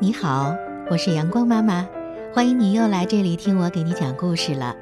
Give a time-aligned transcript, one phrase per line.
[0.00, 0.54] 你好，
[0.88, 1.84] 我是阳光妈妈，
[2.32, 4.72] 欢迎你又来这里听我给你讲故事了。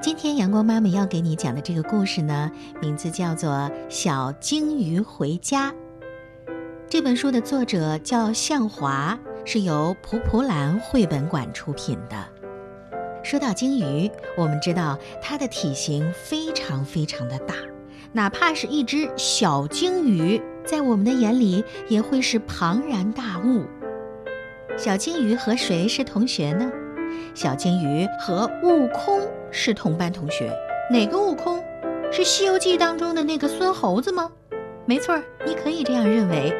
[0.00, 2.50] 今天阳光妈妈要给你讲的这个故事呢，
[2.80, 3.50] 名字叫做
[3.90, 5.70] 《小鲸鱼回家》。
[6.88, 12.16] 这本书的作者叫向华，是由蒲蒲兰绘本馆出品的。
[13.22, 17.54] 说到鲸鱼，我们知道它的体型非常非常的大，
[18.12, 23.66] 哪怕是一只小鲸鱼，在我们的眼里也会是庞然大物。
[24.84, 26.68] 小鲸鱼和谁是同学呢？
[27.34, 29.20] 小鲸鱼和悟空
[29.52, 30.52] 是同班同学。
[30.90, 31.62] 哪个悟空？
[32.10, 34.28] 是《西游记》当中的那个孙猴子吗？
[34.84, 36.52] 没错，你可以这样认为。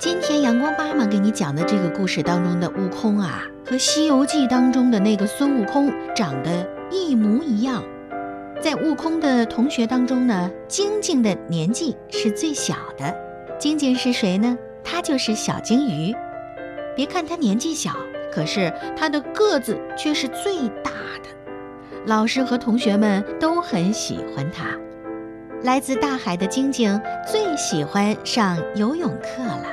[0.00, 7.84] 今天阳光妈妈给你讲的这个故事当中的悟空啊，和《西游记》当中的那个孙悟空长得一模一样。
[8.60, 13.16] 在悟空的同学当中呢，晶晶的年纪是最小的。
[13.60, 14.58] 晶晶是谁呢？
[14.82, 16.12] 她就是小鲸鱼。
[16.96, 17.92] 别看他年纪小，
[18.32, 20.90] 可是他的个子却是最大
[21.22, 21.28] 的。
[22.06, 24.76] 老师和同学们都很喜欢他。
[25.62, 29.66] 来自大海的晶晶最喜欢上游泳课了。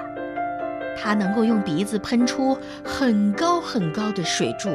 [0.99, 4.69] 他能够用鼻子喷出很高很高的水柱，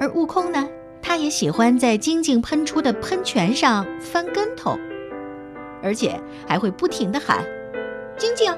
[0.00, 0.68] 而悟空呢，
[1.00, 4.76] 他也喜欢在晶晶喷出的喷泉上翻跟头，
[5.82, 7.44] 而且还会不停地喊
[8.16, 8.50] ：“晶晶，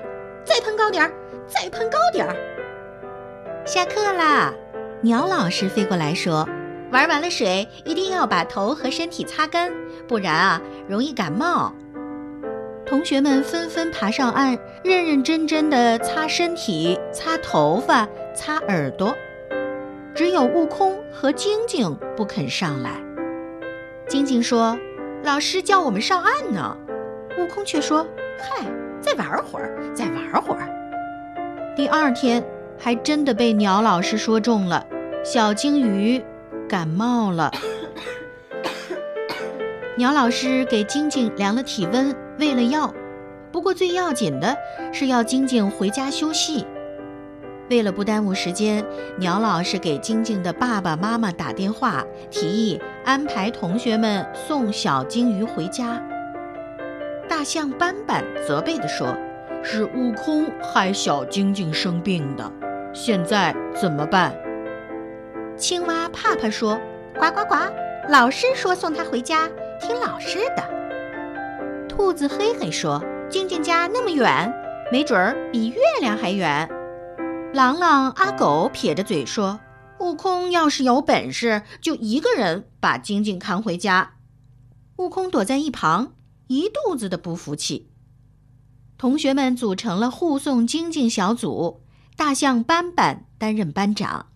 [0.45, 1.13] 再喷高点儿，
[1.49, 2.35] 再喷高点儿。”
[3.67, 4.53] 下课啦！
[5.01, 6.47] 鸟老师飞过来说
[6.93, 9.73] ：“玩完了水，一定要把头和身体擦干，
[10.07, 11.73] 不然啊，容易感冒。”
[12.85, 19.17] 同学们纷纷爬上岸，认认真真的擦身体、擦头发、擦耳朵。
[20.15, 22.91] 只有悟空和晶晶不肯上来。
[24.07, 24.79] 晶晶说
[25.25, 26.77] ：“老师叫我们上岸呢。”
[27.41, 28.07] 悟空却说
[28.39, 28.67] ：“嗨，
[29.01, 30.69] 再玩会儿，再玩会儿。”
[31.75, 32.45] 第二天。
[32.85, 34.87] 还真的被鸟老师说中了，
[35.25, 36.23] 小鲸鱼
[36.69, 37.51] 感冒了。
[39.97, 42.93] 鸟老师给晶晶量了体温，喂了药。
[43.51, 44.55] 不过最要紧的
[44.93, 46.67] 是要晶晶回家休息。
[47.71, 48.85] 为了不耽误时间，
[49.19, 56.07] 鸟老师给晶晶的爸爸妈妈打电话，提议安排同学们送小鲸鱼回家。
[57.27, 59.17] 大象斑斑责备地说
[59.65, 62.53] ：“是悟空害小晶晶生病的。”
[62.95, 64.33] 现在怎么办？
[65.57, 66.81] 青蛙怕怕说
[67.19, 67.57] ：“呱呱呱，
[68.09, 69.49] 老师说送他回家，
[69.81, 70.63] 听老师的。”
[71.89, 74.53] 兔子嘿嘿说：“晶晶家那么远，
[74.93, 76.69] 没准儿比月亮还远。”
[77.53, 79.59] 狼狼阿狗撇着嘴说
[79.99, 84.13] ：“悟空要是有本事，就一个人把晶晶扛回家。”
[84.99, 86.13] 悟空躲在一旁，
[86.47, 87.91] 一肚子的不服气。
[88.97, 91.81] 同学们组成了护送晶晶小组。
[92.17, 94.27] 大象斑斑担任班长，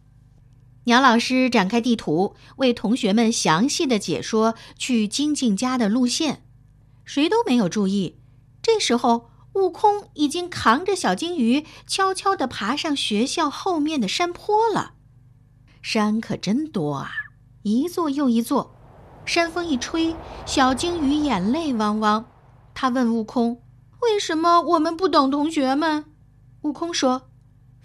[0.85, 6.43] 鸟老师展开地图，为同学们详细的解说去晶晶家的路线。
[7.05, 8.19] 谁都没有注意，
[8.61, 14.95] 这时候悟空已经扛着小金鱼，悄悄地爬上学校后面的山坡了。
[15.81, 17.13] 山可真多啊，
[17.63, 18.75] 一座又一座。
[19.25, 20.17] 山风一吹，
[20.47, 22.25] 小金鱼眼泪汪汪。
[22.75, 23.63] 他问悟空
[24.03, 26.07] ：“为什么我们不等同学们？”
[26.63, 27.31] 悟空说。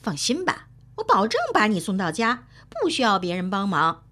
[0.04, 4.04] 放心吧，我保证把你送到家，不需要别人帮忙。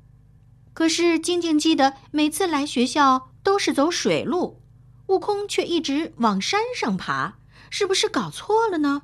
[0.73, 4.61] 可是晶晶记得每次来学校都是走水路，
[5.07, 7.35] 悟空却一直往山上爬，
[7.69, 9.01] 是不是搞错了呢？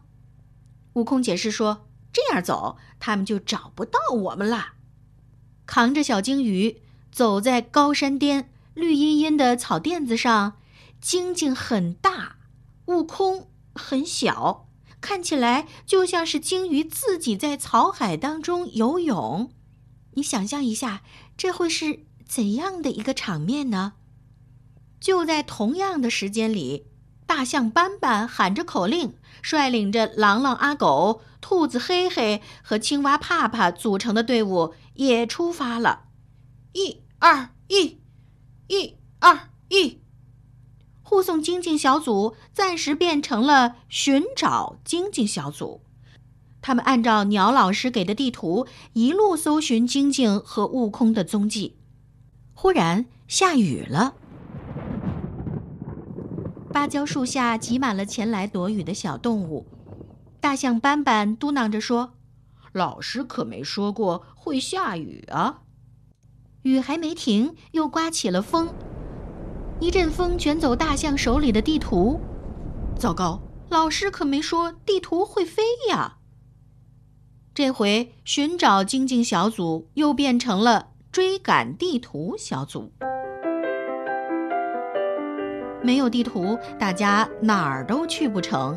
[0.93, 4.75] 悟空解释说：“这样走，他们就找不到我们了。”
[5.67, 6.81] 扛着小鲸鱼
[7.11, 10.53] 走在高山巅，绿茵茵的草甸子上，
[11.01, 12.37] 晶晶很大，
[12.85, 14.66] 悟空很小。
[15.07, 19.49] 看起来就像是鲸鱼自己在草海当中游泳，
[20.15, 21.01] 你想象一下，
[21.37, 23.93] 这会是怎样的一个场面呢？
[24.99, 26.87] 就在同样的时间里，
[27.25, 36.07] 大象斑斑喊着口令，率领着狼狼阿狗、兔子黑黑和青蛙帕帕组成的队伍也出发了。
[36.73, 38.01] 一、二、一，
[38.67, 40.01] 一、二、一。
[41.09, 45.79] 护送晶晶小组暂时变成了寻找晶晶小组，
[46.61, 51.77] 他们按照鸟老师给的地图一路搜寻晶晶和悟空的踪迹。
[52.53, 54.15] 忽然下雨了，
[56.73, 59.65] 芭蕉树下挤满了前来躲雨的小动物。
[60.41, 62.15] 大象斑斑嘟囔着说
[62.73, 65.61] ：“老师可没说过会下雨啊！”
[66.63, 68.67] 雨还没停，又刮起了风。
[69.79, 72.19] 一阵风卷走大象手里的地图，
[72.97, 73.39] 糟糕！
[73.69, 76.17] 老师可没说地图会飞呀。
[77.53, 82.91] 这回寻找晶晶小组又变成了追赶地图小组。
[85.83, 88.75] 没有地图，大家哪儿都去不成。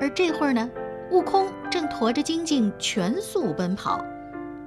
[0.00, 0.70] 而这会儿呢，
[1.10, 4.00] 悟空正驮着晶晶全速奔跑，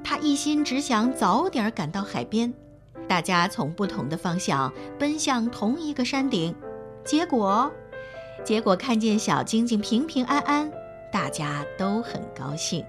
[0.04, 2.54] 他一心只想早点赶到海边。
[3.08, 6.54] 大家从不同的方向奔向同一个山顶，
[7.06, 7.72] 结果，
[8.44, 10.72] 结果看见小晶晶平平安安，
[11.12, 12.84] 大家都很高兴。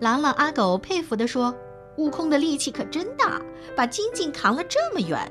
[0.00, 1.54] 朗朗、阿狗佩服地说
[1.96, 3.40] ：“悟空的力气可真大，
[3.76, 5.30] 把晶晶扛了这么远。”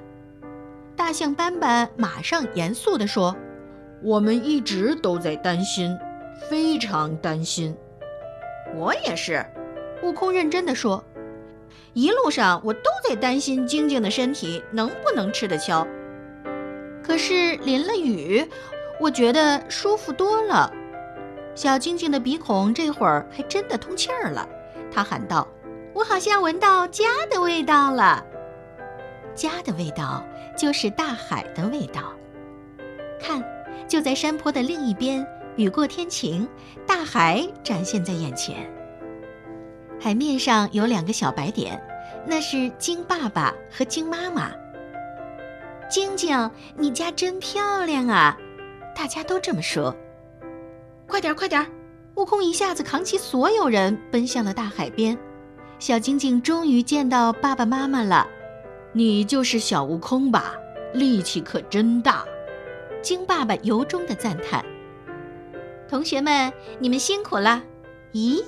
[0.95, 3.35] 大象斑斑马上严肃地说
[4.01, 5.95] ：“我们一直都在担心，
[6.49, 7.75] 非常担心。”
[8.75, 9.45] 我也是，
[10.01, 11.03] 悟空认真地说。
[11.93, 15.87] 一路上我都在担心晶晶的身体能不能吃得消，
[17.03, 18.43] 可是淋了雨，
[18.99, 20.71] 我觉得舒服多了。
[21.55, 24.49] 小晶晶的鼻孔这会儿还真的通气儿了，
[24.91, 25.47] 她喊道
[25.93, 28.25] ：“我好像闻到家的味道了。
[29.35, 30.25] 家的味道
[30.57, 32.13] 就是大海的味道。
[33.21, 33.43] 看，
[33.87, 36.47] 就在山坡的另一边，雨过天晴，
[36.87, 38.67] 大海展现在眼前。”
[40.03, 41.81] 海面上有两个小白点，
[42.27, 44.51] 那是鲸爸爸和鲸妈妈。
[45.89, 48.37] 晶晶，你家真漂亮啊！
[48.93, 49.95] 大家都这么说。
[51.07, 51.65] 快点，快点！
[52.15, 55.17] 悟空一下子扛起所有人，奔向了大海边。
[55.79, 58.27] 小晶晶终于见到爸爸妈妈了。
[58.91, 60.53] 你就是小悟空吧？
[60.93, 62.25] 力气可真大！
[63.01, 64.65] 鲸爸爸由衷的赞叹。
[65.87, 67.63] 同学们，你们辛苦了。
[68.11, 68.43] 咦？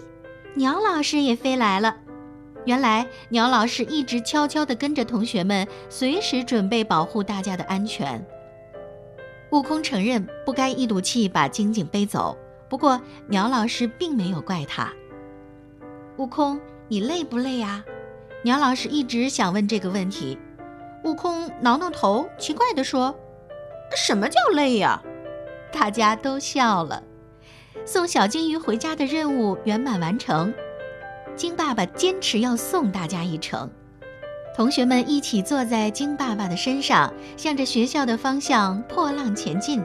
[0.56, 1.96] 鸟老师也飞来了。
[2.66, 8.25] 原来鸟老师一直悄悄地跟着同学们，随时准备保护大家的安全。
[9.52, 12.36] 悟空承认不该一赌气把晶晶背走，
[12.68, 14.92] 不过鸟老师并没有怪他。
[16.18, 17.86] 悟空，你累不累啊？
[18.44, 20.38] 鸟老师一直想问这个问题。
[21.04, 23.16] 悟空挠挠头，奇怪地说
[23.96, 25.02] ：“什么叫累呀？”
[25.72, 27.04] 大家都笑了。
[27.88, 30.52] 送小金鱼回家的任务圆满完成，
[31.36, 33.70] 金爸爸坚持要送大家一程。
[34.56, 39.84] 同学们一起坐在金爸爸的身上，向着学校的方向破浪前进。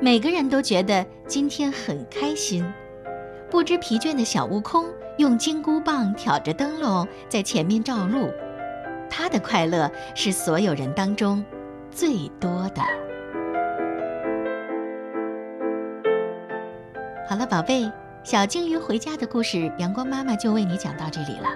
[0.00, 2.64] 每个人都觉得今天很开心。
[3.50, 4.86] 不知疲倦的小悟空
[5.18, 8.30] 用金箍棒挑着灯笼在前面照路，
[9.10, 11.44] 他的快乐是所有人当中
[11.90, 12.80] 最多的。
[17.28, 17.90] 好了，宝贝，
[18.24, 21.48] 小鲸鱼回家的故事，阳光妈妈就为你讲到这里了。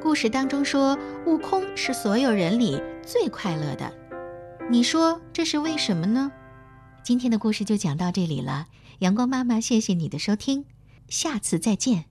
[0.00, 0.96] 故事当中说，
[1.26, 3.90] 悟空是所有人里最快乐的，
[4.70, 6.30] 你说这是为什么呢？
[7.02, 8.66] 今天的故事就讲到这里了，
[8.98, 10.66] 阳光妈妈谢谢你的收听，
[11.08, 12.04] 下次再见。